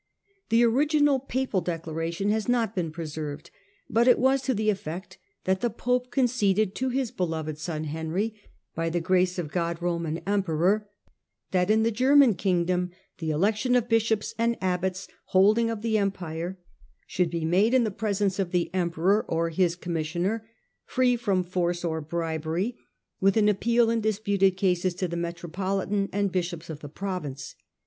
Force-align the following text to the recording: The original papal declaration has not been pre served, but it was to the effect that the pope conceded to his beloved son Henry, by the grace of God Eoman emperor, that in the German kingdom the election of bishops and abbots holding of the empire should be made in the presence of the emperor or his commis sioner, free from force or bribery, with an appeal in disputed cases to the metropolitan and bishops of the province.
The 0.49 0.63
original 0.65 1.19
papal 1.19 1.61
declaration 1.61 2.31
has 2.31 2.49
not 2.49 2.73
been 2.73 2.89
pre 2.89 3.05
served, 3.05 3.51
but 3.87 4.07
it 4.07 4.17
was 4.17 4.41
to 4.41 4.55
the 4.55 4.71
effect 4.71 5.19
that 5.43 5.61
the 5.61 5.69
pope 5.69 6.09
conceded 6.09 6.73
to 6.73 6.89
his 6.89 7.11
beloved 7.11 7.59
son 7.59 7.83
Henry, 7.83 8.33
by 8.73 8.89
the 8.89 8.99
grace 8.99 9.37
of 9.37 9.51
God 9.51 9.77
Eoman 9.79 10.23
emperor, 10.25 10.89
that 11.51 11.69
in 11.69 11.83
the 11.83 11.91
German 11.91 12.33
kingdom 12.33 12.89
the 13.19 13.29
election 13.29 13.75
of 13.75 13.87
bishops 13.87 14.33
and 14.39 14.57
abbots 14.59 15.07
holding 15.25 15.69
of 15.69 15.83
the 15.83 15.99
empire 15.99 16.57
should 17.05 17.29
be 17.29 17.45
made 17.45 17.71
in 17.75 17.83
the 17.83 17.91
presence 17.91 18.39
of 18.39 18.49
the 18.49 18.73
emperor 18.73 19.23
or 19.29 19.51
his 19.51 19.75
commis 19.77 20.05
sioner, 20.15 20.41
free 20.83 21.15
from 21.15 21.43
force 21.43 21.85
or 21.85 22.01
bribery, 22.01 22.75
with 23.19 23.37
an 23.37 23.47
appeal 23.47 23.91
in 23.91 24.01
disputed 24.01 24.57
cases 24.57 24.95
to 24.95 25.07
the 25.07 25.15
metropolitan 25.15 26.09
and 26.11 26.31
bishops 26.31 26.71
of 26.71 26.79
the 26.79 26.89
province. 26.89 27.53